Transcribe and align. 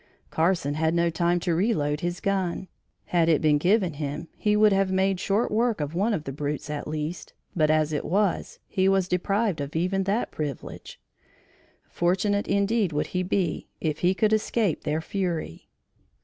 Carson 0.31 0.73
had 0.73 0.95
no 0.95 1.11
time 1.11 1.39
to 1.41 1.53
reload 1.53 1.99
his 1.99 2.19
gun: 2.19 2.67
had 3.05 3.29
it 3.29 3.39
been 3.39 3.59
given 3.59 3.93
him 3.93 4.29
he 4.35 4.55
would 4.55 4.73
have 4.73 4.91
made 4.91 5.19
short 5.19 5.51
work 5.51 5.79
of 5.79 5.93
one 5.93 6.11
of 6.11 6.23
the 6.23 6.31
brutes 6.31 6.71
at 6.71 6.87
least, 6.87 7.33
but 7.55 7.69
as 7.69 7.93
it 7.93 8.03
was, 8.03 8.57
he 8.67 8.89
was 8.89 9.07
deprived 9.07 9.61
of 9.61 9.75
even 9.75 10.05
that 10.05 10.31
privilege. 10.31 10.99
Fortunate 11.87 12.47
indeed 12.47 12.91
would 12.91 13.07
he 13.13 13.21
be 13.21 13.67
if 13.79 13.99
he 13.99 14.15
could 14.15 14.33
escape 14.33 14.85
their 14.85 15.01
fury. 15.01 15.69